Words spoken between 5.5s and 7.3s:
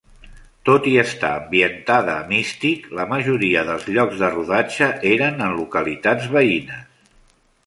en localitats veïnes.